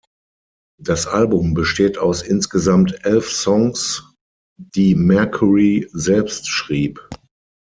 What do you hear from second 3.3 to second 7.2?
Songs, die Mercury selbst schrieb.